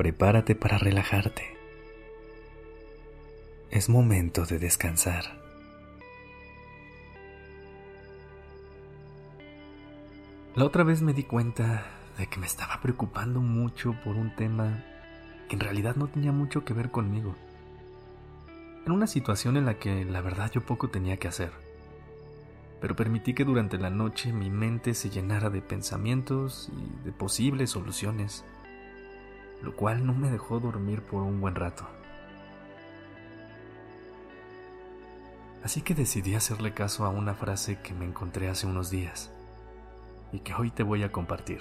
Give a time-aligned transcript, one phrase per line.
[0.00, 1.58] Prepárate para relajarte.
[3.70, 5.38] Es momento de descansar.
[10.56, 11.84] La otra vez me di cuenta
[12.16, 14.82] de que me estaba preocupando mucho por un tema
[15.50, 17.36] que en realidad no tenía mucho que ver conmigo.
[18.86, 21.52] En una situación en la que la verdad yo poco tenía que hacer
[22.80, 27.70] pero permití que durante la noche mi mente se llenara de pensamientos y de posibles
[27.70, 28.44] soluciones,
[29.62, 31.86] lo cual no me dejó dormir por un buen rato.
[35.62, 39.30] Así que decidí hacerle caso a una frase que me encontré hace unos días
[40.32, 41.60] y que hoy te voy a compartir.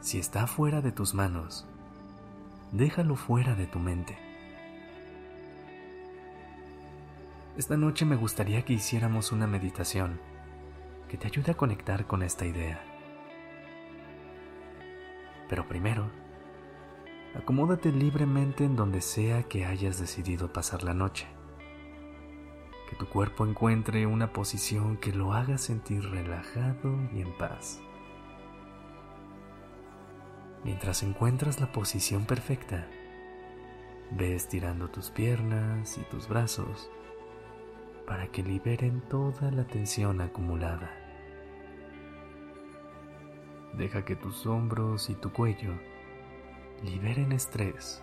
[0.00, 1.66] Si está fuera de tus manos,
[2.72, 4.18] déjalo fuera de tu mente.
[7.58, 10.18] Esta noche me gustaría que hiciéramos una meditación
[11.08, 12.89] que te ayude a conectar con esta idea.
[15.50, 16.08] Pero primero,
[17.34, 21.26] acomódate libremente en donde sea que hayas decidido pasar la noche.
[22.88, 27.80] Que tu cuerpo encuentre una posición que lo haga sentir relajado y en paz.
[30.62, 32.86] Mientras encuentras la posición perfecta,
[34.12, 36.88] ve estirando tus piernas y tus brazos
[38.06, 40.99] para que liberen toda la tensión acumulada.
[43.74, 45.72] Deja que tus hombros y tu cuello
[46.82, 48.02] liberen estrés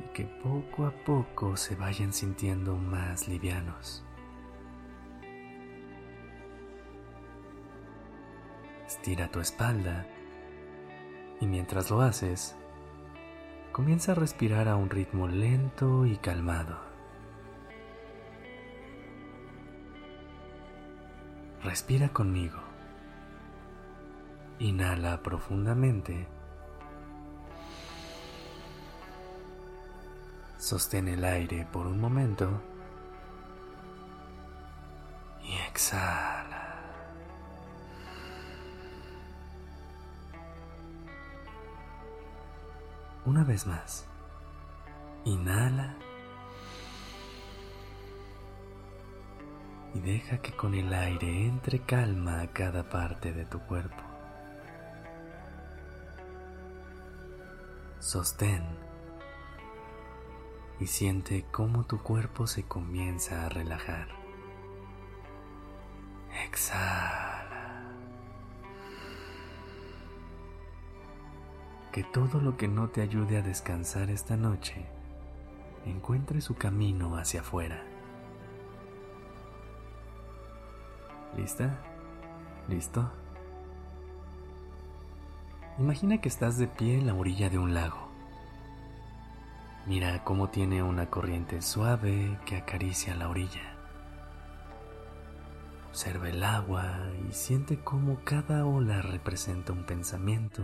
[0.00, 4.04] y que poco a poco se vayan sintiendo más livianos.
[8.86, 10.06] Estira tu espalda
[11.40, 12.54] y mientras lo haces,
[13.72, 16.78] comienza a respirar a un ritmo lento y calmado.
[21.64, 22.71] Respira conmigo.
[24.58, 26.28] Inhala profundamente.
[30.58, 32.60] Sostén el aire por un momento.
[35.42, 36.76] Y exhala.
[43.24, 44.06] Una vez más.
[45.24, 45.96] Inhala.
[49.94, 54.11] y deja que con el aire entre calma a cada parte de tu cuerpo.
[58.02, 58.64] Sostén
[60.80, 64.08] y siente cómo tu cuerpo se comienza a relajar.
[66.44, 67.84] Exhala.
[71.92, 74.84] Que todo lo que no te ayude a descansar esta noche
[75.86, 77.84] encuentre su camino hacia afuera.
[81.36, 81.78] ¿Lista?
[82.68, 83.21] ¿Listo?
[85.78, 88.08] Imagina que estás de pie en la orilla de un lago.
[89.86, 93.74] Mira cómo tiene una corriente suave que acaricia la orilla.
[95.88, 100.62] Observa el agua y siente cómo cada ola representa un pensamiento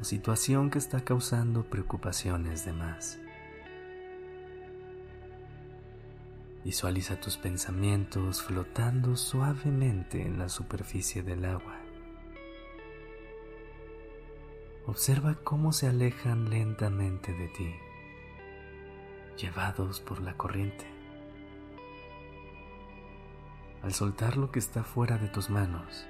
[0.00, 3.18] o situación que está causando preocupaciones de más.
[6.64, 11.87] Visualiza tus pensamientos flotando suavemente en la superficie del agua.
[14.88, 17.74] Observa cómo se alejan lentamente de ti,
[19.36, 20.86] llevados por la corriente.
[23.82, 26.06] Al soltar lo que está fuera de tus manos,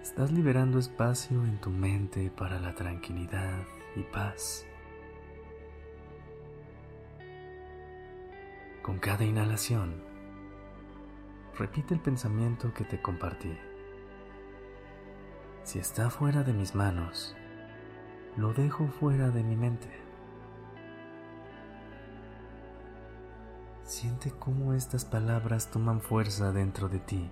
[0.00, 3.66] estás liberando espacio en tu mente para la tranquilidad
[3.96, 4.64] y paz.
[8.80, 10.02] Con cada inhalación,
[11.58, 13.54] repite el pensamiento que te compartí.
[15.64, 17.36] Si está fuera de mis manos,
[18.36, 19.88] lo dejo fuera de mi mente.
[23.82, 27.30] Siente cómo estas palabras toman fuerza dentro de ti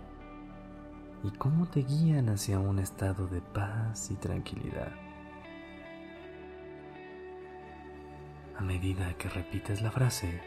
[1.25, 4.93] y cómo te guían hacia un estado de paz y tranquilidad.
[8.56, 10.40] A medida que repites la frase,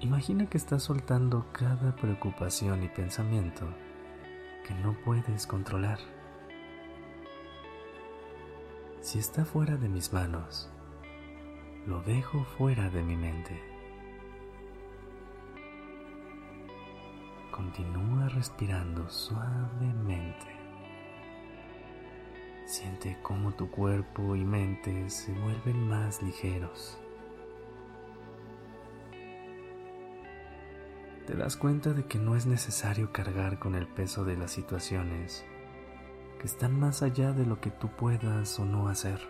[0.00, 3.66] Imagina que estás soltando cada preocupación y pensamiento
[4.64, 5.98] que no puedes controlar.
[9.08, 10.68] Si está fuera de mis manos,
[11.86, 13.58] lo dejo fuera de mi mente.
[17.50, 20.46] Continúa respirando suavemente.
[22.66, 26.98] Siente cómo tu cuerpo y mente se vuelven más ligeros.
[31.26, 35.46] Te das cuenta de que no es necesario cargar con el peso de las situaciones
[36.38, 39.20] que están más allá de lo que tú puedas o no hacer.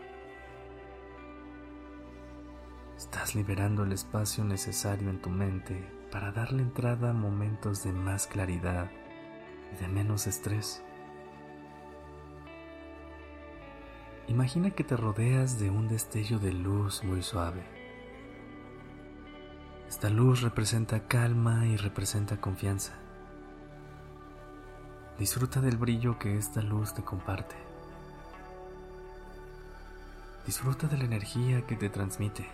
[2.96, 8.26] Estás liberando el espacio necesario en tu mente para darle entrada a momentos de más
[8.26, 8.90] claridad
[9.72, 10.82] y de menos estrés.
[14.26, 17.62] Imagina que te rodeas de un destello de luz muy suave.
[19.88, 23.07] Esta luz representa calma y representa confianza.
[25.18, 27.56] Disfruta del brillo que esta luz te comparte.
[30.46, 32.46] Disfruta de la energía que te transmite.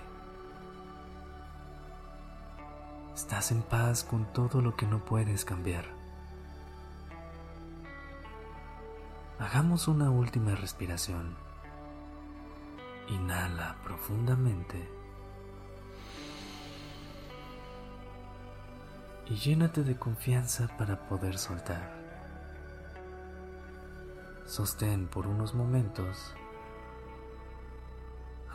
[3.14, 5.84] Estás en paz con todo lo que no puedes cambiar.
[9.38, 11.37] Hagamos una última respiración.
[13.10, 14.88] Inhala profundamente.
[19.26, 22.03] Y llénate de confianza para poder soltar.
[24.54, 26.32] Sostén por unos momentos.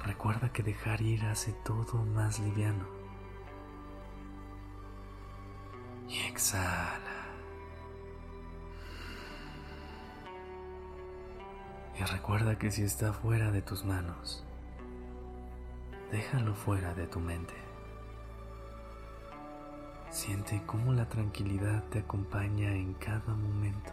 [0.05, 2.85] Recuerda que dejar ir hace todo más liviano.
[6.07, 7.25] Y exhala.
[11.99, 14.45] Y recuerda que si está fuera de tus manos,
[16.13, 17.55] déjalo fuera de tu mente.
[20.11, 23.91] Siente cómo la tranquilidad te acompaña en cada momento.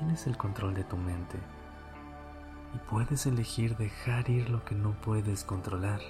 [0.00, 1.36] Tienes el control de tu mente
[2.74, 6.00] y puedes elegir dejar ir lo que no puedes controlar,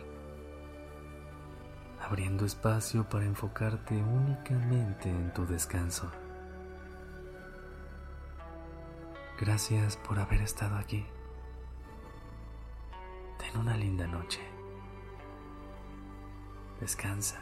[2.00, 6.08] abriendo espacio para enfocarte únicamente en tu descanso.
[9.40, 11.04] Gracias por haber estado aquí.
[13.40, 14.40] Ten una linda noche.
[16.78, 17.40] Descansa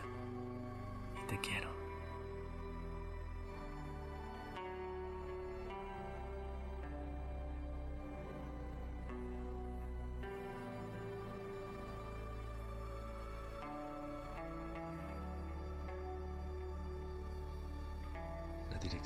[1.23, 1.78] y te quiero.